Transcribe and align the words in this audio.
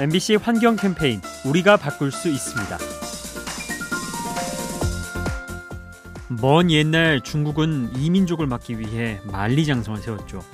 MBC 0.00 0.36
환경 0.36 0.76
캠페인 0.76 1.20
우리가 1.44 1.76
바꿀 1.76 2.12
수 2.12 2.28
있습니다. 2.28 2.78
먼 6.40 6.70
옛날 6.70 7.20
중국은 7.20 7.96
이민족을 7.96 8.46
막기 8.46 8.78
위해 8.78 9.20
만리장성을 9.24 9.98
세웠죠. 9.98 10.44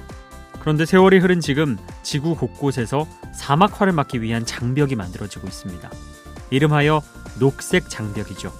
그런데 0.60 0.86
세월이 0.86 1.18
흐른 1.18 1.40
지금 1.40 1.76
지구 2.02 2.34
곳곳에서 2.34 3.06
사막화를 3.34 3.92
막기 3.92 4.22
위한 4.22 4.46
장벽이 4.46 4.94
만들어지고 4.94 5.46
있습니다. 5.46 5.90
이름하여 6.48 7.02
녹색 7.38 7.90
장벽이죠. 7.90 8.50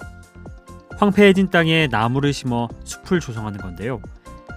황폐해진 0.97 1.49
땅에 1.49 1.87
나무를 1.87 2.31
심어 2.31 2.69
숲을 2.83 3.21
조성하는 3.21 3.59
건데요. 3.59 4.03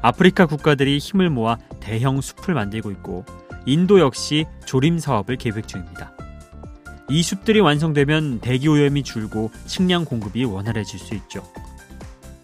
아프리카 0.02 0.45
국가들이 0.45 0.98
힘을 0.98 1.30
모아 1.30 1.56
대형 1.80 2.20
숲을 2.20 2.52
만들고 2.52 2.90
있고 2.90 3.24
인도 3.64 3.98
역시 3.98 4.45
조림 4.67 4.99
사업을 4.99 5.36
계획 5.36 5.67
중입니다. 5.67 6.18
이 7.11 7.22
숲들이 7.22 7.61
완성되면 7.61 8.40
대기 8.40 8.68
오염이 8.68 9.03
줄고 9.03 9.50
식량 9.67 10.04
공급이 10.04 10.44
원활해질 10.44 10.98
수 10.98 11.14
있죠. 11.14 11.43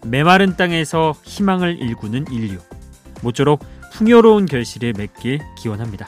메마른 0.03 0.55
땅에서 0.55 1.13
희망을 1.23 1.79
일구는 1.79 2.25
인류. 2.31 2.59
모쪼록 3.21 3.63
풍요로운 3.93 4.45
결실을 4.45 4.93
맺길 4.93 5.39
기원합니다. 5.57 6.07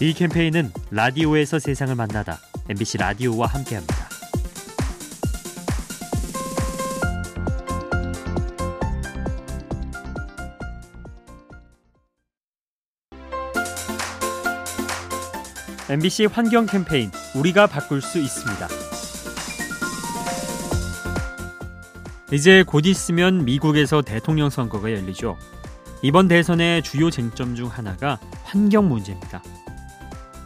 이 0.00 0.12
캠페인은 0.12 0.72
라디오에서 0.90 1.58
세상을 1.58 1.94
만나다 1.94 2.38
MBC 2.68 2.98
라디오와 2.98 3.46
함께합니다. 3.46 4.13
MBC 15.90 16.26
환경 16.32 16.64
캠페인 16.64 17.10
우리가 17.34 17.66
바꿀 17.66 18.00
수 18.00 18.18
있습니다. 18.18 18.68
이제 22.32 22.62
곧 22.66 22.86
있으면 22.86 23.44
미국에서 23.44 24.00
대통령 24.00 24.48
선거가 24.48 24.90
열리죠. 24.92 25.36
이번 26.00 26.26
대선의 26.26 26.82
주요 26.82 27.10
쟁점 27.10 27.54
중 27.54 27.66
하나가 27.66 28.18
환경 28.44 28.88
문제입니다. 28.88 29.42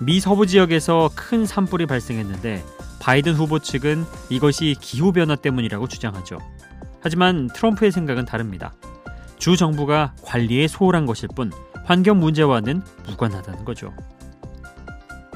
미 0.00 0.18
서부 0.18 0.44
지역에서 0.44 1.10
큰 1.14 1.46
산불이 1.46 1.86
발생했는데 1.86 2.64
바이든 2.98 3.34
후보 3.34 3.60
측은 3.60 4.04
이것이 4.30 4.74
기후 4.80 5.12
변화 5.12 5.36
때문이라고 5.36 5.86
주장하죠. 5.86 6.38
하지만 7.00 7.46
트럼프의 7.46 7.92
생각은 7.92 8.24
다릅니다. 8.24 8.72
주 9.38 9.56
정부가 9.56 10.14
관리에 10.22 10.66
소홀한 10.66 11.06
것일 11.06 11.28
뿐 11.36 11.52
환경 11.84 12.18
문제와는 12.18 12.82
무관하다는 13.06 13.64
거죠. 13.64 13.94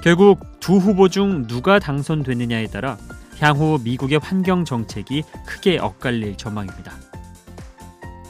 결국 0.03 0.59
두 0.59 0.79
후보 0.79 1.09
중 1.09 1.47
누가 1.47 1.79
당선되느냐에 1.79 2.67
따라 2.67 2.99
향후 3.39 3.79
미국의 3.83 4.19
환경 4.19 4.65
정책이 4.65 5.23
크게 5.47 5.79
엇갈릴 5.79 6.37
전망입니다. 6.37 6.93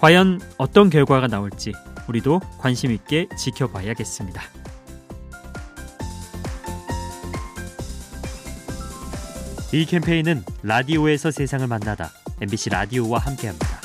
과연 0.00 0.40
어떤 0.58 0.90
결과가 0.90 1.28
나올지 1.28 1.72
우리도 2.08 2.40
관심 2.58 2.92
있게 2.92 3.28
지켜봐야겠습니다. 3.38 4.42
이 9.72 9.86
캠페인은 9.86 10.44
라디오에서 10.62 11.30
세상을 11.30 11.66
만나다 11.66 12.10
MBC 12.42 12.68
라디오와 12.68 13.18
함께합니다. 13.20 13.81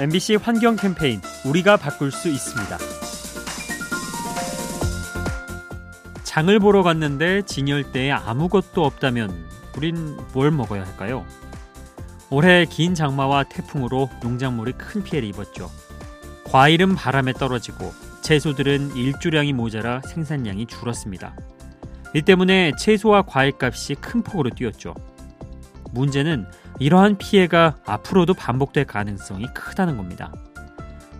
MBC 0.00 0.36
환경 0.36 0.76
캠페인 0.76 1.20
우리가 1.44 1.76
바꿀 1.76 2.10
수 2.10 2.30
있습니다. 2.30 2.78
장을 6.24 6.58
보러 6.58 6.82
갔는데 6.82 7.42
진열대에 7.42 8.10
아무것도 8.10 8.82
없다면 8.82 9.44
우린 9.76 10.16
뭘 10.32 10.52
먹어야 10.52 10.86
할까요? 10.86 11.26
올해 12.30 12.64
긴 12.64 12.94
장마와 12.94 13.44
태풍으로 13.50 14.08
농작물이 14.22 14.72
큰 14.72 15.02
피해를 15.02 15.28
입었죠. 15.28 15.70
과일은 16.44 16.94
바람에 16.94 17.34
떨어지고 17.34 17.92
채소들은 18.22 18.96
일조량이 18.96 19.52
모자라 19.52 20.00
생산량이 20.00 20.64
줄었습니다. 20.64 21.36
이 22.14 22.22
때문에 22.22 22.72
채소와 22.78 23.24
과일 23.26 23.52
값이 23.60 23.96
큰 23.96 24.22
폭으로 24.22 24.48
뛰었죠. 24.48 24.94
문제는 25.92 26.46
이러한 26.80 27.18
피해가 27.18 27.76
앞으로도 27.84 28.34
반복될 28.34 28.86
가능성이 28.86 29.46
크다는 29.54 29.98
겁니다. 29.98 30.32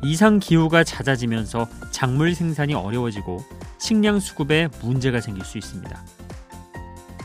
이상 0.02 0.38
기후가 0.38 0.82
잦아지면서 0.84 1.68
작물 1.90 2.34
생산이 2.34 2.72
어려워지고 2.72 3.44
식량 3.78 4.18
수급에 4.18 4.68
문제가 4.82 5.20
생길 5.20 5.44
수 5.44 5.58
있습니다. 5.58 6.02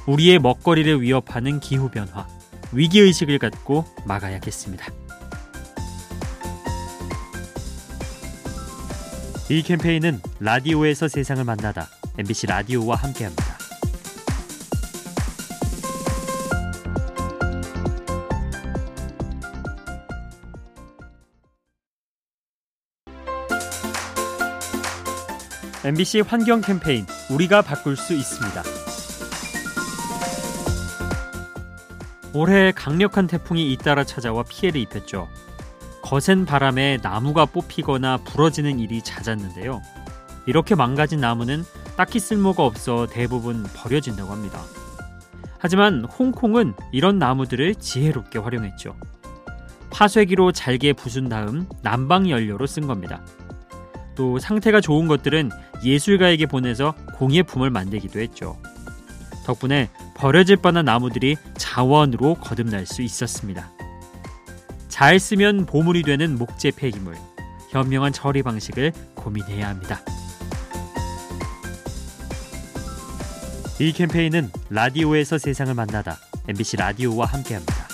우리의 0.06 0.40
먹거리를 0.40 1.01
위협하는 1.01 1.62
기후 1.62 1.90
변화, 1.90 2.28
위기 2.74 3.00
의식을 3.00 3.40
갖고 3.40 3.85
막아야겠습니다. 4.06 4.85
이 9.50 9.62
캠페인은 9.62 10.19
라디오에서 10.40 11.07
세상을 11.07 11.44
만나다 11.44 11.88
MBC 12.18 12.47
라디오와 12.47 12.97
함께합니다. 12.97 13.65
MBC 25.85 26.22
환경 26.22 26.62
캠페인 26.62 27.06
우리가 27.29 27.62
바꿀 27.62 27.96
수 27.96 28.16
있습니다. 28.16 28.63
올해 32.34 32.72
강력한 32.72 33.28
태풍이 33.28 33.72
잇따라 33.72 34.03
찾아와 34.03 34.41
피해를 34.41 34.81
입혔죠. 34.81 35.29
거센 36.01 36.45
바람에 36.45 36.97
나무가 37.03 37.45
뽑히거나 37.45 38.18
부러지는 38.24 38.79
일이 38.79 39.03
잦았는데요. 39.03 39.84
이렇게 40.47 40.74
망가진 40.74 41.19
나무는 41.19 41.63
딱히 41.95 42.18
쓸모가 42.18 42.66
없어 42.66 43.06
대부분 43.06 43.62
버려진다고 43.75 44.31
합니다. 44.31 44.59
하지만 45.59 46.03
홍콩은 46.03 46.74
이런 46.94 47.19
나무들을 47.19 47.75
지혜롭게 47.75 48.40
활용했죠. 48.40 48.95
파쇄기로 49.91 50.51
잘게 50.51 50.94
부순 50.94 51.29
다음 51.29 51.68
난방 51.84 52.28
연료로 52.28 52.66
쓴 52.66 52.88
겁니다. 52.88 53.22
또 54.16 54.40
상태가 54.40 54.81
좋은 54.81 55.08
것들은 55.08 55.52
예술가에게 55.84 56.46
보내서 56.46 56.94
공예품을 57.16 57.70
만들기도 57.70 58.20
했죠. 58.20 58.58
덕분에 59.46 59.90
버려질 60.16 60.58
뻔한 60.58 60.86
나무들이 60.86 61.36
자원으로 61.58 62.36
거듭날 62.36 62.86
수 62.86 63.02
있었습니다. 63.02 63.72
잘 64.88 65.20
쓰면 65.20 65.66
보물이 65.66 66.04
되는 66.04 66.38
목재 66.38 66.72
폐기물, 66.72 67.16
현명한 67.70 68.14
처리 68.14 68.42
방식을 68.42 68.94
고민해야 69.16 69.68
합니다. 69.68 70.00
이 73.78 73.92
캠페인은 73.92 74.52
라디오에서 74.70 75.38
세상을 75.38 75.74
만나다 75.74 76.18
MBC 76.48 76.78
라디오와 76.78 77.25
함께합니다. 77.25 77.84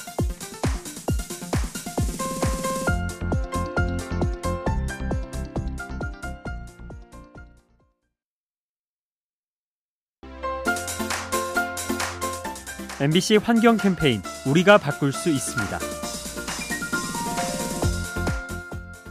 MBC 13.02 13.38
환경 13.38 13.78
캠페인 13.78 14.22
우리가 14.46 14.78
바꿀 14.78 15.12
수 15.12 15.32
있습니다. 15.32 15.80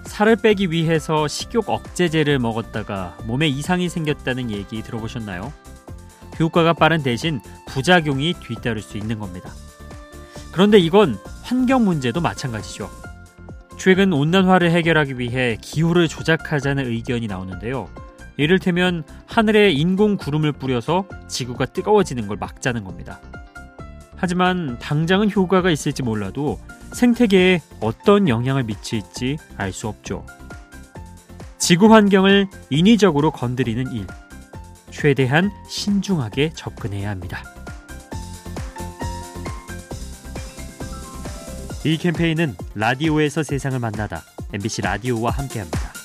살을 0.04 0.36
빼기 0.36 0.70
위해서 0.70 1.26
식욕 1.26 1.68
억제제를 1.68 2.38
먹었다가 2.38 3.18
몸에 3.24 3.48
이상이 3.48 3.88
생겼다는 3.88 4.52
얘기 4.52 4.80
들어보셨나요? 4.82 5.52
효과가 6.38 6.74
빠른 6.74 7.02
대신 7.02 7.40
부작용이 7.66 8.34
뒤따를 8.34 8.80
수 8.80 8.96
있는 8.96 9.18
겁니다. 9.18 9.50
그런데 10.52 10.78
이건 10.78 11.18
환경 11.42 11.84
문제도 11.84 12.20
마찬가지죠. 12.20 12.88
최근 13.76 14.12
온난화를 14.12 14.70
해결하기 14.70 15.18
위해 15.18 15.58
기후를 15.60 16.06
조작하자는 16.06 16.86
의견이 16.86 17.26
나오는데요. 17.26 17.88
이를테면 18.36 19.02
하늘에 19.26 19.72
인공 19.72 20.16
구름을 20.16 20.52
뿌려서 20.52 21.06
지구가 21.26 21.66
뜨거워지는 21.66 22.28
걸 22.28 22.36
막자는 22.36 22.84
겁니다. 22.84 23.18
하지만 24.20 24.78
당장은 24.78 25.30
효과가 25.30 25.70
있을지 25.70 26.02
몰라도 26.02 26.60
생태계에 26.92 27.62
어떤 27.80 28.28
영향을 28.28 28.64
미칠지 28.64 29.38
알 29.56 29.72
수 29.72 29.88
없죠. 29.88 30.26
지구 31.56 31.92
환경을 31.92 32.48
인위적으로 32.68 33.30
건드리는 33.30 33.90
일. 33.92 34.06
최대한 34.90 35.50
신중하게 35.68 36.50
접근해야 36.54 37.08
합니다. 37.08 37.42
이 41.84 41.96
캠페인은 41.96 42.56
라디오에서 42.74 43.42
세상을 43.42 43.78
만나다 43.78 44.22
MBC 44.52 44.82
라디오와 44.82 45.30
함께합니다. 45.30 45.99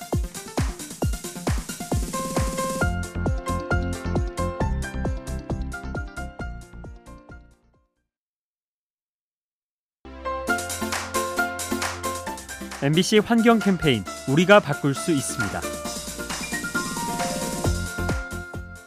MBC 12.86 13.18
환경 13.18 13.58
캠페인 13.58 14.04
우리가 14.28 14.60
바꿀 14.60 14.94
수 14.94 15.12
있습니다. 15.12 15.60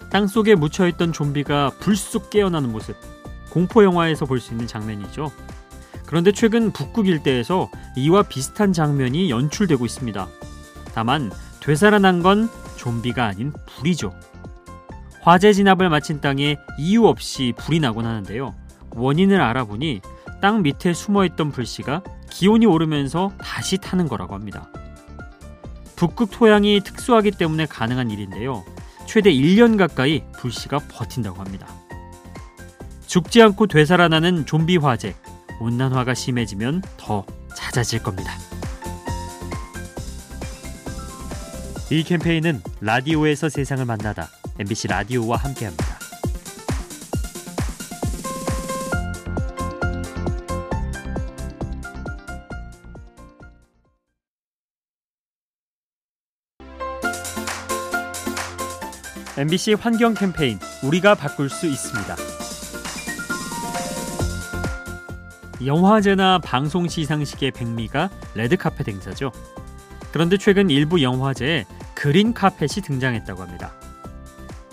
땅 0.09 0.29
속에 0.29 0.55
묻혀있던 0.55 1.13
좀비가 1.13 1.73
불쑥 1.81 2.31
깨어나는 2.31 2.71
모습 2.71 2.95
공포 3.51 3.83
영화에서 3.83 4.25
볼 4.25 4.39
수 4.39 4.53
있는 4.53 4.69
장면이죠. 4.69 5.33
그런데 6.07 6.31
최근 6.31 6.71
북극 6.71 7.09
일대에서 7.09 7.73
이와 7.97 8.23
비슷한 8.23 8.73
장면이 8.73 9.31
연출되고 9.31 9.85
있습니다. 9.85 10.29
다만 10.95 11.33
되살아난 11.59 12.23
건 12.23 12.49
좀비가 12.77 13.27
아닌 13.27 13.53
불이죠. 13.67 14.15
화재 15.23 15.53
진압을 15.53 15.89
마친 15.89 16.21
땅에 16.21 16.57
이유 16.79 17.05
없이 17.05 17.53
불이 17.57 17.81
나곤 17.81 18.07
하는데요. 18.07 18.55
원인을 18.93 19.41
알아보니 19.41 20.03
땅 20.41 20.63
밑에 20.63 20.93
숨어있던 20.93 21.51
불씨가 21.51 22.05
기온이 22.31 22.67
오르면서 22.67 23.33
다시 23.39 23.79
타는 23.79 24.09
거라고 24.09 24.35
합니다. 24.35 24.71
북극 25.97 26.31
토양이 26.31 26.81
특수하기 26.81 27.33
때문에 27.33 27.67
가능한 27.67 28.11
일인데요. 28.11 28.65
최대 29.07 29.33
1년 29.33 29.77
가까이 29.77 30.23
불씨가 30.39 30.81
버틴다고 30.89 31.41
합니다. 31.41 31.67
죽지 33.07 33.43
않고 33.43 33.67
되살아나는 33.67 34.47
좀비 34.47 34.77
화재, 34.77 35.17
온난화가 35.61 36.15
심해지면 36.15 36.83
더 36.97 37.25
잦아질 37.57 38.03
겁니다. 38.03 38.33
이 41.91 42.03
캠페인은 42.03 42.63
라디오에서 42.81 43.49
세상을 43.49 43.85
만나다 43.87 44.29
MBC 44.59 44.89
라디오와 44.89 45.39
함께합니다. 45.39 45.98
MBC 59.39 59.75
환경 59.75 60.15
캠페인 60.15 60.59
우리가 60.83 61.15
바꿀 61.15 61.49
수 61.49 61.69
있습니다. 61.69 62.17
영화제나 65.65 66.41
방송 66.41 66.89
시상식의 66.89 67.53
백미가 67.53 68.11
레드카펫 68.35 68.89
행사죠. 68.89 69.31
그런데 70.11 70.39
최근 70.39 70.71
일부 70.71 71.03
영화제에 71.03 71.67
그린 71.95 72.35
카펫이 72.35 72.83
등장했다고 72.85 73.41
합니다. 73.41 73.73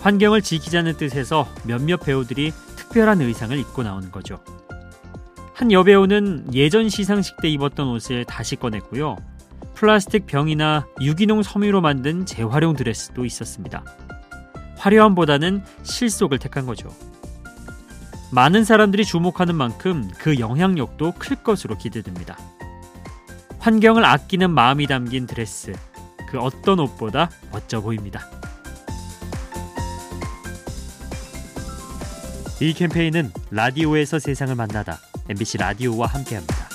환경을 0.00 0.42
지키자는 0.42 0.96
뜻에서 0.96 1.46
몇몇 1.62 1.98
배우들이 1.98 2.50
특별한 2.74 3.20
의상을 3.20 3.56
입고 3.56 3.84
나오는 3.84 4.10
거죠. 4.10 4.42
한 5.54 5.70
여배우는 5.70 6.54
예전 6.54 6.88
시상식 6.88 7.36
때 7.40 7.48
입었던 7.48 7.86
옷을 7.86 8.24
다시 8.24 8.56
꺼냈고요. 8.56 9.16
플라스틱 9.74 10.26
병이나 10.26 10.88
유기농 11.00 11.44
섬유로 11.44 11.82
만든 11.82 12.26
재활용 12.26 12.74
드레스도 12.74 13.24
있었습니다. 13.24 13.84
화려함보다는 14.76 15.62
실속을 15.82 16.38
택한 16.38 16.66
거죠. 16.66 16.90
많은 18.30 18.64
사람들이 18.64 19.04
주목하는 19.04 19.54
만큼 19.54 20.10
그 20.18 20.38
영향력도 20.38 21.14
클 21.18 21.36
것으로 21.36 21.78
기대됩니다. 21.78 22.36
환경을 23.58 24.04
아끼는 24.04 24.50
마음이 24.50 24.86
담긴 24.86 25.26
드레스, 25.26 25.72
그 26.28 26.38
어떤 26.38 26.80
옷보다 26.80 27.30
멋져 27.52 27.80
보입니다. 27.80 28.28
이 32.60 32.72
캠페인은 32.72 33.32
라디오에서 33.50 34.18
세상을 34.18 34.54
만나다 34.54 34.98
MBC 35.28 35.58
라디오와 35.58 36.06
함께합니다. 36.06 36.65